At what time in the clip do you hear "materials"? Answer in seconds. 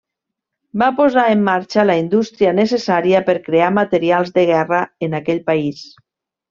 3.79-4.35